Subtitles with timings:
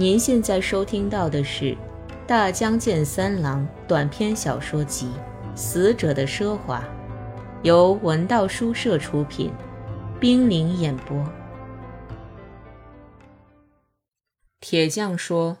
[0.00, 1.74] 您现在收听到的是
[2.26, 5.10] 《大江健三郎》短篇小说集
[5.54, 6.78] 《死者的奢华》，
[7.62, 9.52] 由文道书社出品，
[10.18, 11.22] 冰凌演播。
[14.58, 15.58] 铁匠说：“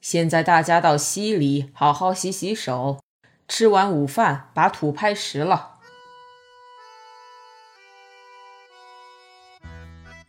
[0.00, 3.00] 现在大家到溪里好好洗洗手，
[3.46, 5.71] 吃完午饭把土拍实了。”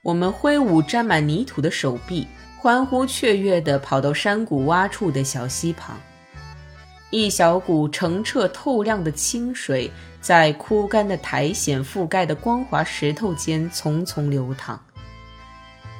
[0.03, 2.27] 我们挥舞沾满泥土的手臂，
[2.59, 5.97] 欢呼雀跃地跑到山谷洼处的小溪旁。
[7.09, 9.89] 一小股澄澈透亮的清水
[10.19, 14.77] 在枯干的苔藓覆盖的光滑石头间匆匆流淌。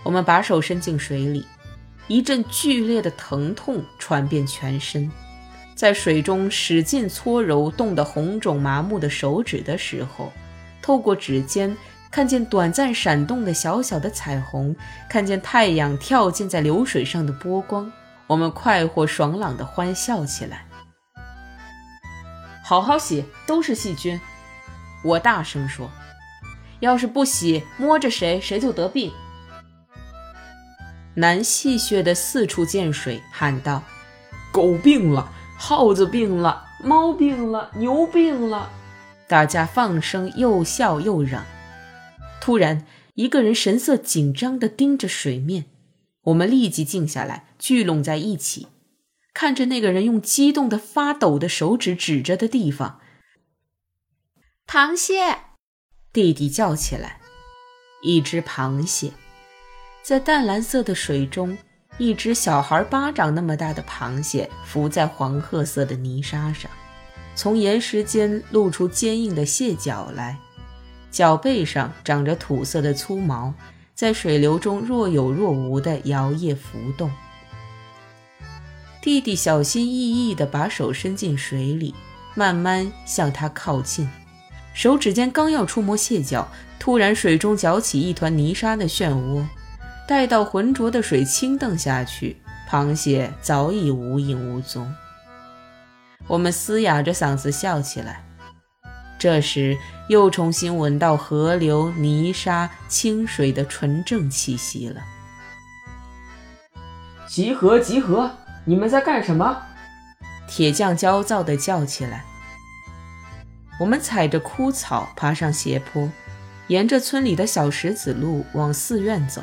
[0.03, 1.45] 我们把手伸进水里，
[2.09, 5.09] 一阵剧烈的疼痛传遍全身。
[5.75, 10.29] 在水中使劲搓揉冻得红肿麻木的手指的时候，
[10.81, 11.73] 透过指尖。
[12.13, 14.75] 看见短暂闪动的小小的彩虹，
[15.09, 17.91] 看见太阳跳进在流水上的波光，
[18.27, 20.67] 我们快活爽朗的欢笑起来。
[22.63, 24.21] 好好洗，都是细菌。
[25.03, 25.89] 我大声说
[26.81, 29.11] ：“要是不洗，摸着谁谁就得病。”
[31.17, 33.81] 男戏谑的四处溅水，喊道
[34.53, 38.69] ：“狗病了，耗子病了，猫病了，牛病了。”
[39.27, 41.43] 大家放声又笑又嚷。
[42.45, 45.63] 突然，一个人神色紧张地盯着水面，
[46.23, 48.67] 我们立即静下来，聚拢在一起，
[49.33, 52.99] 看着那个人用激动的发抖的手指指着的地方。
[54.67, 55.37] 螃蟹！
[56.11, 57.21] 弟弟叫起来。
[58.03, 59.13] 一只螃蟹，
[60.01, 61.57] 在淡蓝色的水中，
[61.97, 66.69] 一只小孩巴掌那么大的螃蟹浮在黄褐色的泥沙上，
[67.35, 70.37] 从岩石间露出坚硬的蟹脚来。
[71.13, 73.53] 脚背上长着土色的粗毛，
[73.93, 77.11] 在水流中若有若无地摇曳浮动。
[78.99, 81.93] 弟弟小心翼翼地把手伸进水里，
[82.33, 84.09] 慢慢向它靠近。
[84.73, 86.47] 手指尖刚要触摸蟹脚，
[86.79, 89.45] 突然水中搅起一团泥沙的漩涡。
[90.07, 92.37] 待到浑浊的水清瞪下去，
[92.67, 94.91] 螃蟹早已无影无踪。
[96.25, 98.22] 我们嘶哑着嗓子笑起来。
[99.23, 99.77] 这时，
[100.09, 105.01] 又重新闻到河流、泥沙、清水的纯正气息了。
[107.25, 107.79] 集合！
[107.79, 108.29] 集合！
[108.65, 109.61] 你们在干什么？
[110.45, 112.25] 铁匠焦躁地叫起来。
[113.79, 116.11] 我们踩着枯草爬上斜坡，
[116.67, 119.41] 沿着村里的小石子路往寺院走。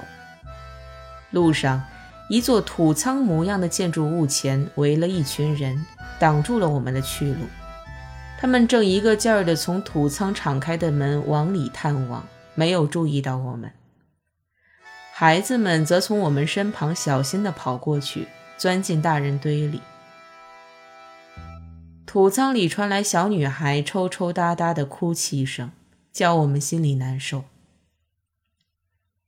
[1.30, 1.82] 路上，
[2.28, 5.86] 一座土仓模样的建筑物前围了一群人，
[6.18, 7.46] 挡住了我们的去路。
[8.40, 13.70] 他们正一个劲儿地从土仓敞开的门往里探望，没有注意到我们。
[15.12, 19.82] 孩子们则从我们身旁小心地跑过去，钻进大人堆里。
[22.06, 25.70] 土仓里传来小女孩抽抽搭搭的哭泣声，
[26.10, 27.44] 叫我们心里难受。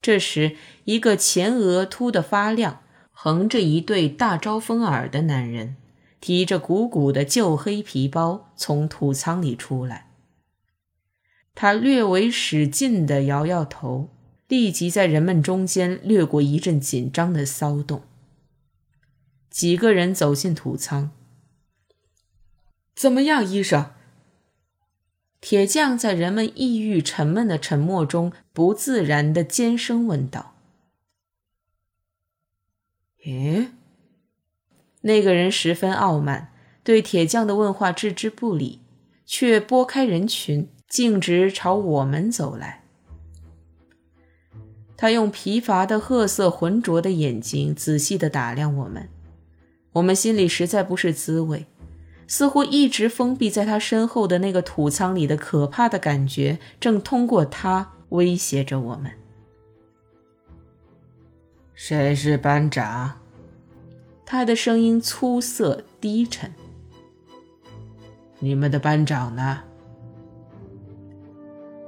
[0.00, 2.80] 这时，一个前额秃得发亮、
[3.10, 5.76] 横着一对大招风耳的男人。
[6.22, 10.08] 提着鼓鼓的旧黑皮包从土仓里出来，
[11.52, 14.08] 他略微使劲地摇摇头，
[14.46, 18.04] 立即在人们中间掠过一阵紧张的骚动。
[19.50, 21.10] 几个人走进土仓。
[22.94, 23.90] 怎么样，医生？
[25.40, 30.54] 铁匠在人们抑郁沉闷的沉默中不自然的尖声问道
[33.26, 33.72] ：“诶？”
[35.02, 36.52] 那个人十分傲慢，
[36.82, 38.80] 对铁匠的问话置之不理，
[39.26, 42.84] 却拨开人群，径直朝我们走来。
[44.96, 49.08] 他用疲乏的褐色浑浊的眼睛仔细地打量我们，
[49.94, 51.66] 我们心里实在不是滋味，
[52.28, 59.10] 似乎一直封闭在他身后的那个土仓里的可怕的感觉，正通过他威胁着我们。
[61.74, 63.21] 谁是班长？
[64.32, 66.50] 他的声音粗涩低沉。
[68.38, 69.62] 你们的班长呢？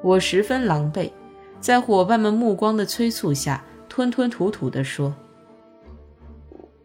[0.02, 1.11] 我十分狼狈，
[1.58, 5.14] 在伙伴们目光的催促下，吞吞吐吐地说：“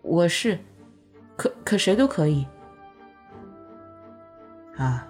[0.01, 0.57] 我是，
[1.35, 2.47] 可可谁都可以。”
[4.79, 5.05] 啊，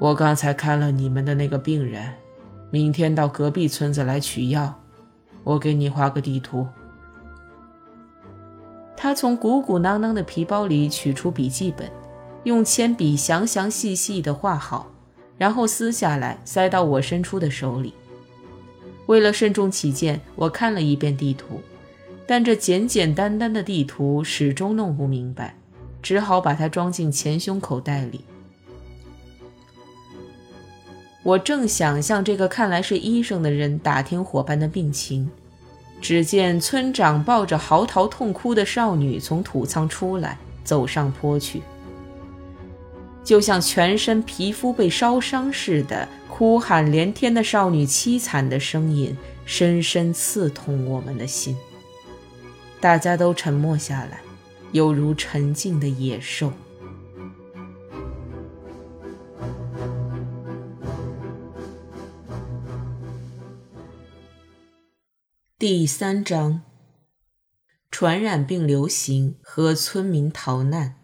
[0.00, 2.12] 我刚才看了你们的那个病人，
[2.72, 4.74] 明天到隔壁村子来取药，
[5.44, 6.66] 我给你画个地图。
[9.02, 11.90] 他从鼓鼓囊囊的皮包里取出笔记本，
[12.44, 14.90] 用铅笔详详细细地画好，
[15.38, 17.94] 然后撕下来塞到我伸出的手里。
[19.06, 21.62] 为了慎重起见，我看了一遍地图，
[22.26, 25.56] 但这简简单单的地图始终弄不明白，
[26.02, 28.20] 只好把它装进前胸口袋里。
[31.22, 35.30] 我正想向这个看来是医生的人打听伙伴的病情，
[36.00, 41.62] 只见村长抱着嚎啕痛哭的少女从土仓出来，走上坡去，
[43.22, 51.56] 就像全身皮肤被烧伤似的，哭喊连天的少女凄惨的声音，深深刺痛我们的心。
[52.80, 54.20] 大家都沉默下来，
[54.72, 56.50] 犹如沉静的野兽。
[65.60, 66.62] 第三章：
[67.90, 70.96] 传染病流行和村民逃难。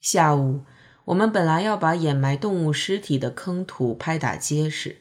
[0.00, 0.64] 下午，
[1.04, 4.96] 我们本来要把掩埋动物尸体的坑土拍打结实，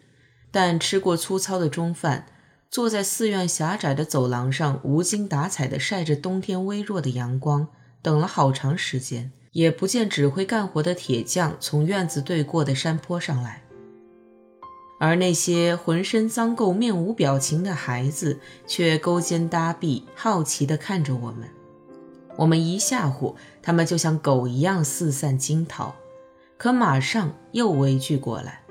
[0.51, 2.27] 但吃过粗糙的中饭。
[2.69, 7.69] 坐在寺院狭窄的走廊上，无精打采地晒着冬天微弱的阳光，
[8.03, 13.64] 等了好长时间，也不见指挥干活的铁匠从院子对过的山坡上来。
[14.97, 21.49] 而那些浑身脏垢、面无表情的孩子，却勾肩搭臂，好奇地看着我们。
[22.37, 25.95] 我们一吓唬，他们就像狗一样四散惊逃，
[26.57, 28.61] 可马上又围聚过来。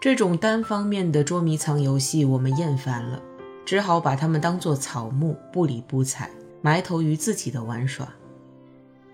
[0.00, 3.20] 这种单方面的捉迷藏游戏，我们厌烦了，
[3.66, 6.30] 只好把它们当作草木，不理不睬，
[6.62, 8.08] 埋头于自己的玩耍。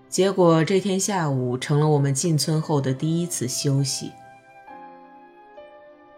[0.09, 4.11] 结果这天下午成了我们进村后的第一次休息。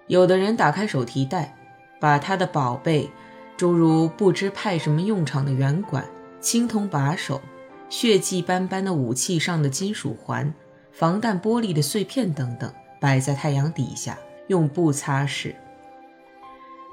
[0.08, 1.56] 有的人打开手提袋，
[2.00, 3.10] 把他的宝贝，
[3.56, 6.06] 诸如不知派什么用场的圆管、
[6.42, 7.42] 青铜把手、
[7.90, 10.54] 血迹斑斑的武器上的金属环、
[10.92, 14.18] 防弹玻璃的碎片等等，摆在太阳底下。
[14.48, 15.54] 用布擦拭，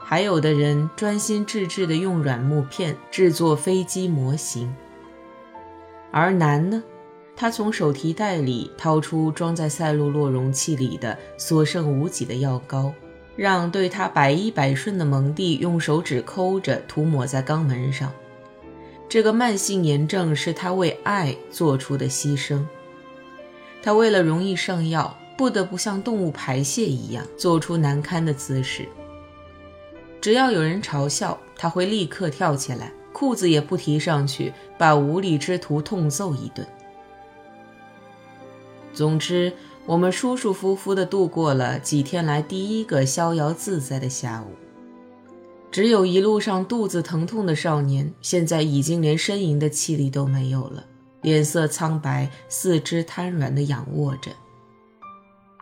[0.01, 4.75] 还有的人专心致志地用软木片制作飞机模型。
[6.11, 6.83] 而男呢，
[7.37, 12.93] 他从手提袋里掏出装在赛璐珞容器里的所剩无几的药膏，
[13.37, 18.13] 让对他百依百顺的蒙蒂用手指抠着涂抹在肛门上。
[19.09, 22.65] 这个慢性炎症是他为爱做出的牺牲。
[23.83, 25.17] 他为了容易上药。
[25.37, 28.87] 不得不像动物排泄一样做出难堪的姿势。
[30.21, 36.65] 只要有人嘲笑，他会立刻跳起来，裤子也不提上去，把无理之徒痛揍一顿。
[38.93, 39.53] 总之，
[39.87, 44.55] 我们舒舒服服地度过了几天来第一个逍遥自在的下午。
[45.71, 50.85] 只有一路上肚子疼痛的少年，现在已经连呻吟的气力都没有了，
[51.21, 54.31] 脸色苍白，四肢瘫软地仰卧着。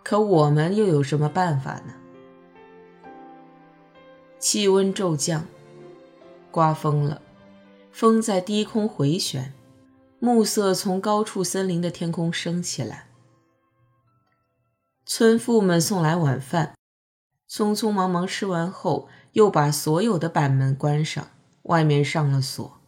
[0.05, 1.95] 可我们又有什么办法呢？
[4.39, 5.47] 气温骤降，
[6.51, 7.23] 刮风了，
[7.91, 9.53] 风在低空回旋，
[10.21, 13.07] 暮色从高处森林的天空升起来。
[15.05, 16.75] 村妇们送来晚饭，
[17.51, 21.31] 匆匆忙忙吃完后，又把所有的板门关上，
[21.63, 22.81] 外面上了锁。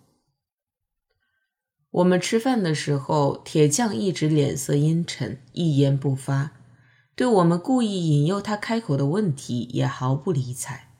[1.90, 6.52] 我们吃饭的时候，铁匠一直脸色阴沉，一言不发。
[7.16, 10.90] 对我们故意引诱他开口的问题也毫不理睬。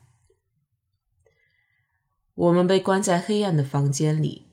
[2.33, 4.45] 我们被关在黑暗的房间里，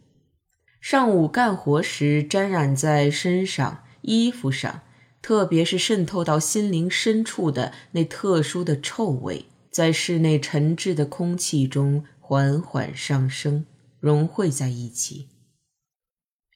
[0.81, 4.83] 上午干活时沾染在身上、衣服上，
[5.23, 13.65] 特别是渗透到心灵深处的那特殊的臭味，在室内沉滞的空气中缓缓上升，
[14.01, 15.29] 融汇在一起。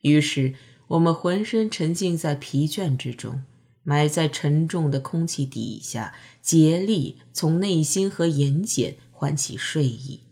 [0.02, 0.54] 于是，
[0.88, 3.44] 我们浑身沉浸在疲倦之中。
[3.88, 10.22] 埋在沉重的空气底下，竭力从内心和眼睑唤起睡意。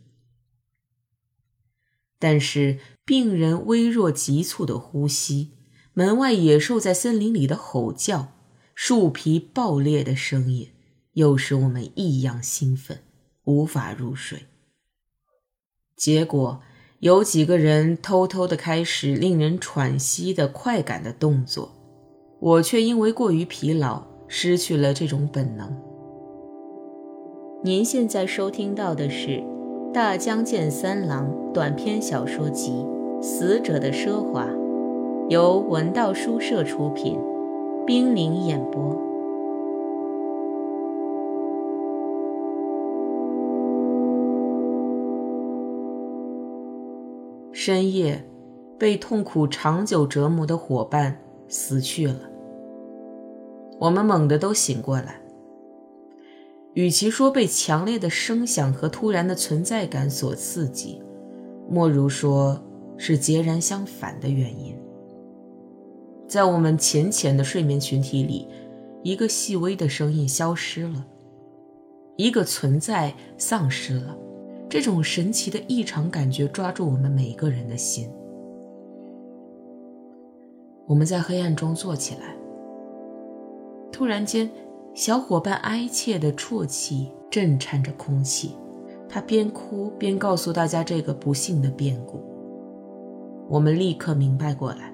[2.18, 5.52] 但是，病人微弱急促的呼吸，
[5.94, 8.32] 门外野兽在森林里的吼叫，
[8.74, 10.70] 树皮爆裂的声音，
[11.12, 12.98] 又使我们异样兴奋，
[13.44, 14.46] 无法入睡。
[15.96, 16.60] 结果，
[16.98, 21.70] 有几个人偷偷的开始令人喘息的快感的动作。
[22.40, 25.80] 我却因为过于疲劳，失去了这种本能。
[27.62, 29.28] 您现在收听到的是
[29.92, 32.72] 《大江健三郎》短篇小说集
[33.22, 34.44] 《死者的奢华》，
[35.30, 37.18] 由文道书社出品，
[37.86, 38.94] 冰凌演播。
[47.52, 48.22] 深夜，
[48.78, 52.20] 被痛苦长久折磨的伙伴死去了。
[53.80, 55.22] 我们猛地都醒过来。
[56.74, 61.00] 与其说被强烈的声响和突然的存在感所刺激，
[61.66, 62.62] 莫如说
[62.98, 64.76] 是截然相反的原因。
[66.26, 68.48] 在我们浅浅的睡眠群体里，
[69.02, 71.06] 一个细微的声音消失了，
[72.16, 74.16] 一个存在丧失了。
[74.68, 78.10] 这种神奇的异常感觉抓住我们每个人的心。
[80.86, 82.36] 我们在黑暗中坐起来，
[83.92, 84.50] 突然间。
[84.96, 88.54] 小伙伴哀切的啜泣震颤着空气，
[89.08, 92.22] 他边哭边告诉大家这个不幸的变故。
[93.48, 94.93] 我们立刻明白过来，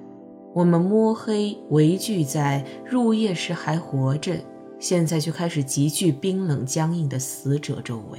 [0.53, 4.37] 我们摸黑围聚在入夜时还活着，
[4.81, 8.19] 现在却开始急剧冰冷僵硬的死者周围。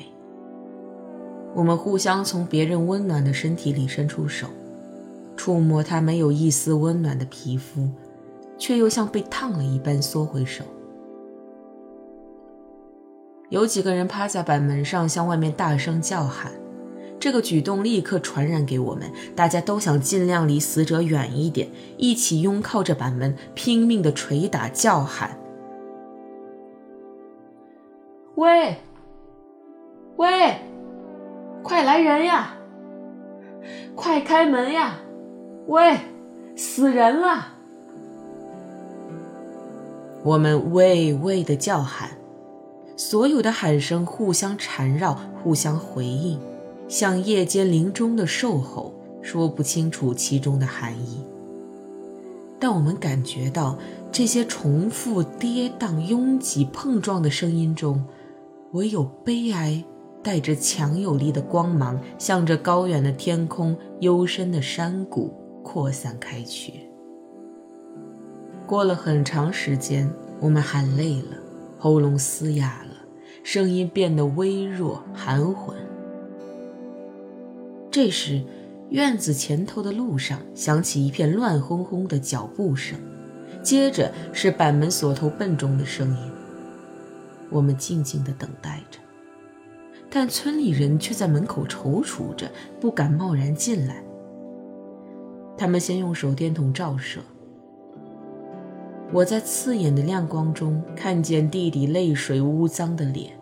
[1.54, 4.48] 我们互相从别人温暖的身体里伸出手，
[5.36, 7.90] 触摸他没有一丝温暖的皮肤，
[8.58, 10.64] 却又像被烫了一般缩回手。
[13.50, 16.54] 有几个人趴在板门上向外面大声叫喊，
[17.22, 25.38] 这个举动立刻传染给我们，大家都想尽量离死者远一点，一起拥靠着板门，拼命的捶打叫喊
[28.34, 28.76] ：“喂，
[30.16, 30.56] 喂，
[31.62, 32.56] 快来人呀！
[33.94, 34.96] 快开门呀！
[35.68, 36.00] 喂，
[36.56, 37.50] 死人了！”
[40.26, 42.10] 我们喂喂的叫喊。
[42.98, 46.40] 所有的喊声互相缠绕，互相回应，
[46.92, 51.24] 像夜间林中的兽吼，说不清楚其中的含义。
[52.60, 53.78] 但我们感觉到
[54.12, 58.04] 这些重复、跌宕、拥挤、碰撞的声音中，
[58.74, 59.82] 唯有悲哀
[60.22, 65.34] 带着强有力的光芒，向着高远的天空、幽深的山谷
[65.64, 66.74] 扩散开去。
[68.68, 71.38] 过了很长时间，我们喊累了，
[71.80, 72.98] 喉咙嘶哑了。
[73.44, 75.74] 声音变得微弱、含混。
[77.92, 78.42] 这时，
[78.90, 82.98] 院子前头的路上响起一片乱哄哄的脚步声，
[83.62, 86.32] 接着是板门锁头笨重的声音。
[87.50, 88.98] 我们静静地等待着，
[90.10, 94.02] 但村里人却在门口踌躇着，不敢贸然进来。
[95.58, 97.20] 他们先用手电筒照射。
[99.12, 103.34] 我在刺眼的亮光中看见弟弟泪水污脏的脸，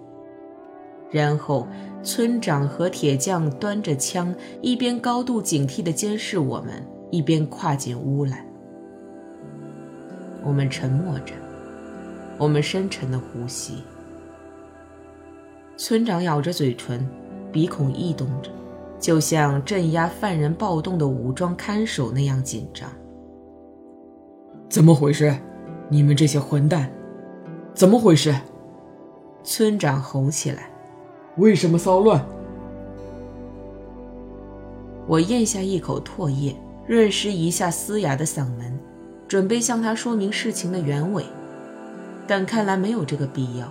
[1.12, 1.68] 然后
[2.04, 8.46] 村长和铁匠端着枪，一边高度警惕地监视我们，一边跨进屋来。
[10.44, 11.34] 我们沉默着，
[12.38, 13.84] 我们深沉的呼吸。
[15.76, 17.06] 村长咬着嘴唇，
[17.52, 18.50] 鼻孔异动着，
[19.00, 22.90] 就像镇压犯人暴动的武装看守那样紧张。
[24.70, 25.36] 怎么回事？
[25.90, 26.92] 你们这些混蛋，
[27.74, 28.36] 怎么回事？
[29.44, 30.70] 村长吼起来
[31.40, 32.24] ：“为什么骚乱？”
[35.08, 36.56] 我咽下一口唾液，
[36.86, 38.78] 润湿一下嘶哑的嗓门，
[39.28, 41.26] 准备向他说明事情的原委，
[42.28, 43.68] 但看来没有这个必要，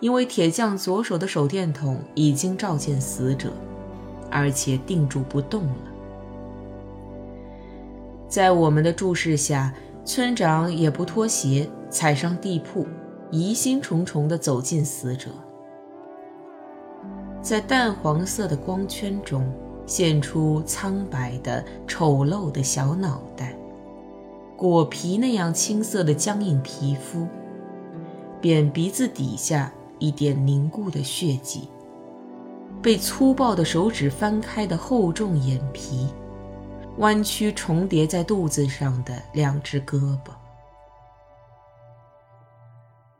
[0.00, 3.50] 因为铁匠左手的手电筒已经照见死者，
[4.30, 5.76] 而且定住不动了。
[8.28, 9.74] 在我们的注视下。
[10.04, 12.86] 村长也不脱鞋，踩上地铺，
[13.30, 15.28] 疑心重重地走进死者。
[17.40, 19.50] 在淡黄色的光圈中，
[19.86, 23.56] 现出苍白的、丑陋的小脑袋，
[24.56, 27.26] 果皮那样青色的僵硬皮肤，
[28.40, 31.68] 扁鼻子底下一点凝固的血迹，
[32.82, 36.08] 被粗暴的手指翻开的厚重眼皮。
[36.98, 40.32] 弯曲重叠在肚子上的两只胳膊，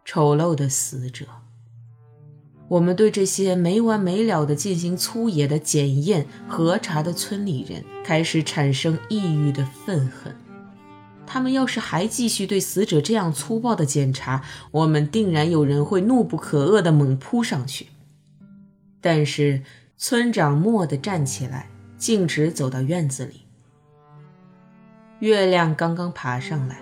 [0.04, 1.24] 丑陋的死者。
[2.68, 10.36] 我们对这些没完没了的进行粗野的检验核查的村里人开始产生抑郁的愤恨。
[11.26, 17.88] 他们要是还继续对死者这样粗暴的检查，我们定然有人会怒不可遏地猛扑上去。
[19.00, 19.62] 但是
[19.96, 23.42] 村长蓦地站起来，径直走到院子里。
[25.20, 26.78] 月亮刚刚爬上来，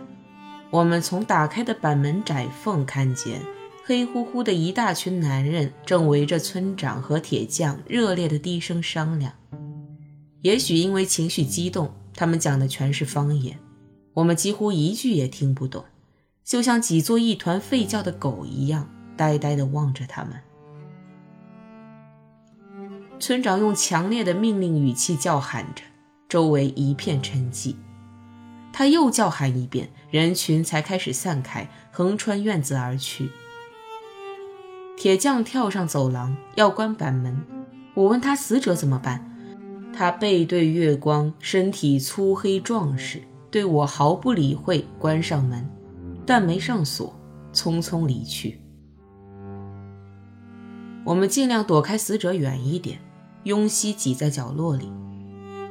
[0.71, 3.40] 我们从打开的板门窄缝看见，
[3.88, 9.33] 黑乎乎的一大群男人正围着村长和铁匠，热烈的低声商量。
[10.43, 13.57] 也许因为情绪激动，他们讲的全是方言，
[14.12, 15.85] 我们几乎一句也听不懂，
[16.43, 20.33] 就像挤作一团吠叫的狗一样，呆呆地望着他们。
[23.21, 25.85] 村长用强烈的命令语气叫喊着，
[26.28, 27.76] 周围一片沉寂。
[28.73, 33.31] 他又叫喊一遍，人群才开始散开，横穿院子而去。
[35.06, 37.40] 铁匠跳上走廊要关板门，
[37.94, 39.25] 我问他死者怎么办，
[39.92, 45.64] 他背对月光，身体粗黑壮实，对我毫不理会，关上门，
[46.26, 47.14] 但没上锁，
[47.52, 48.60] 匆匆离去。
[51.04, 52.98] 我们尽量躲开死者远一点，
[53.44, 54.90] 拥隙挤在角落里，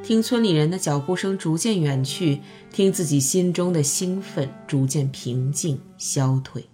[0.02, 2.40] 听村里人的脚步声逐渐远去，
[2.72, 6.66] 听自己心中的兴奋逐渐平静消退。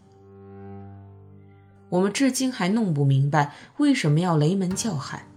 [1.92, 5.28] 我们至今还弄不明白为什么要雷门叫喊。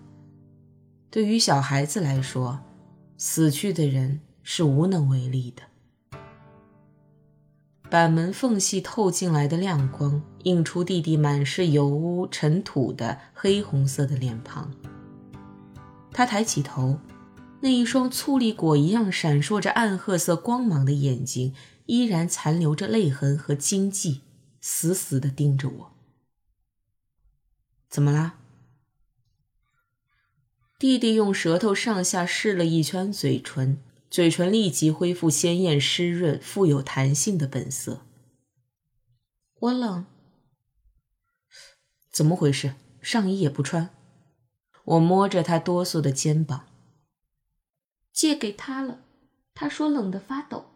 [1.10, 2.60] 对于小孩子来说，
[3.18, 5.62] 死去的人是无能为力的。
[7.90, 14.72] 板门缝隙透进来的亮光，映出弟弟满是油污尘土的黑红色的脸庞。
[16.12, 16.98] 他抬起头，
[17.60, 21.52] 那一双醋栗果一样闪烁着暗褐色光芒的眼睛，
[21.86, 24.20] 依然残留着泪痕和惊悸，
[24.60, 25.93] 死死地盯着我。
[27.94, 28.40] 怎么啦？
[30.80, 33.80] 弟弟用舌头上下试了一圈嘴唇。
[34.10, 38.04] 嘴唇立即恢复鲜艳、湿润、富有弹性的本色。
[39.60, 40.06] 我冷，
[42.10, 42.74] 怎么回事？
[43.00, 43.90] 上衣也不穿。
[44.82, 46.66] 我摸着他哆嗦的肩膀。
[48.12, 49.04] 借给他了，
[49.54, 50.66] 他说冷得发抖。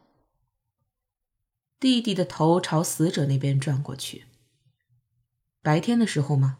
[1.80, 4.26] 弟弟的头朝死者那边转过去。
[5.60, 6.58] 白天的时候吗？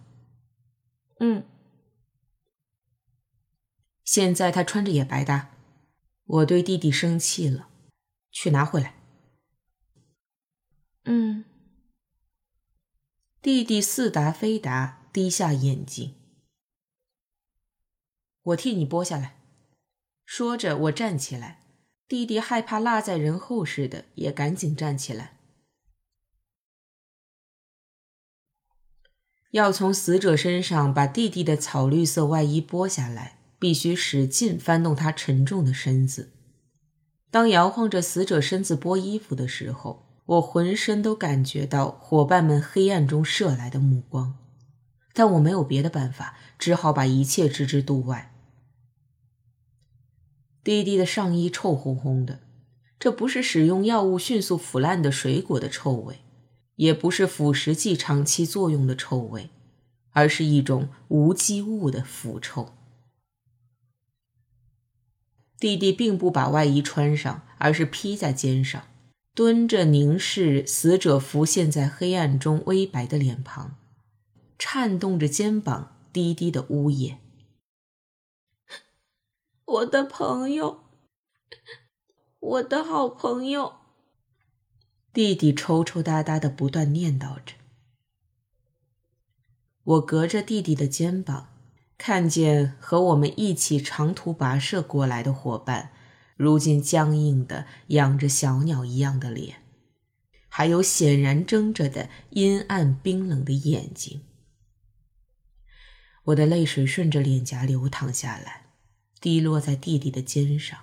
[1.21, 1.45] 嗯。
[4.05, 5.51] 现在他穿着也白搭。
[6.25, 7.71] 我对弟弟生气了，
[8.31, 8.95] 去拿回来。
[11.05, 11.45] 嗯。
[13.41, 16.15] 弟弟似答非答，低下眼睛。
[18.43, 19.37] 我替你剥下来。
[20.27, 21.63] 说着，我站起来。
[22.07, 25.38] 弟弟害怕落在人后似的，也赶紧站起来。
[29.51, 33.39] 要从死者身上把弟弟的草绿色外衣剥下来。
[33.61, 36.31] 必须使劲翻动他沉重的身子。
[37.29, 44.37] 当摇晃着死者身子剥衣服的时候，我浑身都感觉到伙伴们黑暗中射来的目光，
[45.13, 48.33] 但我没有别的办法，只好把一切置之度外。
[50.63, 52.41] 弟弟的上衣臭烘烘的，
[52.99, 56.21] 这不是使用药物迅速腐烂的水果的臭味，
[56.79, 59.51] 也不是腐蚀剂长期作用的臭味，
[60.11, 62.73] 而是一种无机物的腐臭。
[65.59, 68.85] 弟弟并不把外衣穿上，而是披在肩上，
[69.35, 73.75] 蹲着凝视死者浮现在黑暗中微白的脸庞，
[74.57, 77.19] 颤动着肩膀，低低的呜咽
[79.67, 80.85] ：“我的朋友，
[82.39, 83.75] 我的好朋友。”
[85.13, 87.55] 弟弟抽抽搭搭的不断念叨着。
[89.85, 91.55] 我隔着弟弟的肩膀。
[92.01, 95.91] 看见和我们一起长途跋涉过来的伙伴，
[96.37, 99.65] 如今僵硬的仰着小鸟一样的脸，
[100.49, 104.23] 还有显然睁着的阴暗冰冷的眼睛。
[106.27, 108.67] 我的泪水顺着脸颊流淌下来，
[109.21, 110.79] 滴落在弟弟的肩上。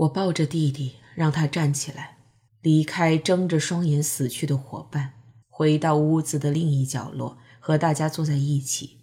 [0.00, 2.16] 我抱着弟弟，让他站起来，
[2.62, 5.12] 离开睁着双眼死去的伙伴，
[5.48, 7.38] 回到屋子的另一角落。
[7.62, 8.96] 和大家坐在一起，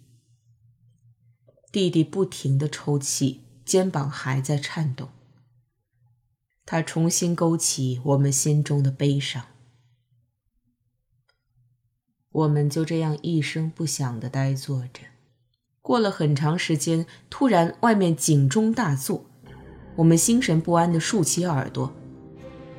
[1.70, 5.10] 弟弟不停的抽泣，肩膀还在颤动。
[6.66, 9.46] 他重新勾起我们心中的悲伤。
[12.30, 15.02] 我们就这样一声不响的呆坐着。
[15.80, 19.27] 过了很长时间，突然外面警钟大作，
[19.98, 21.92] 我们心神不安的竖起耳朵，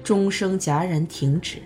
[0.06, 1.62] 钟声戛然停止。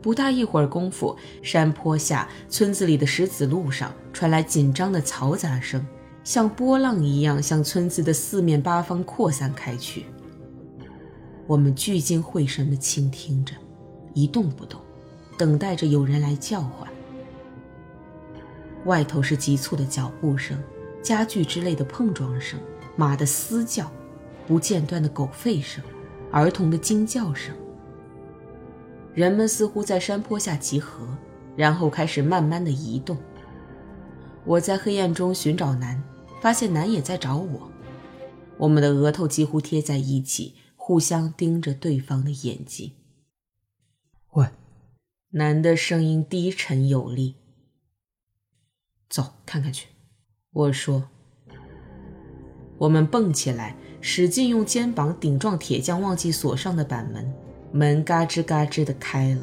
[0.00, 5.84] 不大一会儿功夫，山坡下、村子里的石子路上传来紧张的嘈杂声，
[6.22, 10.06] 像波浪一样向村子的四面八方扩散开去。
[11.48, 13.54] 我们聚精会神地倾听着，
[14.14, 14.80] 一动不动，
[15.36, 16.88] 等待着有人来叫唤。
[18.84, 20.56] 外头是急促的脚步声、
[21.02, 22.60] 家具之类的碰撞声、
[22.94, 23.90] 马的嘶叫、
[24.46, 25.82] 不间断的狗吠声、
[26.30, 27.54] 儿童的惊叫声。
[29.14, 31.06] 人们似乎在山坡下集合，
[31.56, 33.16] 然后开始慢慢的移动。
[34.44, 36.02] 我在黑暗中寻找南，
[36.40, 37.70] 发现南也在找我。
[38.58, 42.92] 我们的额头几乎贴在一起，互相盯着对方的眼睛。
[44.32, 44.46] 喂，
[45.30, 47.36] 男的声音低沉有力。
[49.08, 49.88] 走，看看去。
[50.52, 51.08] 我说。
[52.78, 57.32] 我们蹦起来，使劲用肩膀顶撞铁匠忘记锁上的板门。
[57.72, 59.42] 门嘎吱嘎吱的开了，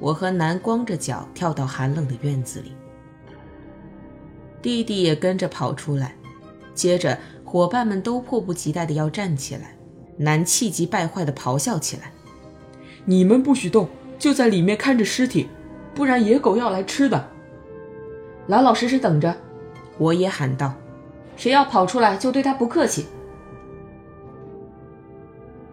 [0.00, 2.72] 我和南光着脚跳到寒冷的院子里，
[4.60, 6.16] 弟弟也跟着跑出来。
[6.74, 9.76] 接着，伙伴们都迫不及待的要站起来。
[10.16, 12.12] 南气急败坏的咆哮起来
[13.04, 13.88] ：“你们不许动，
[14.18, 15.48] 就在里面看着尸体，
[15.94, 17.28] 不然野狗要来吃的。
[18.46, 19.36] 老老实实等着！”
[19.98, 20.74] 我也喊道
[21.36, 23.06] ：“谁要跑出来，就对他不客气。”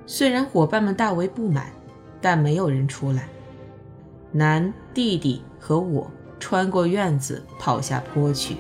[0.06, 1.72] 虽然伙伴们大为不满，
[2.20, 3.30] 但没有人出来。
[4.32, 8.58] 男弟弟和我穿过院子，跑下坡去。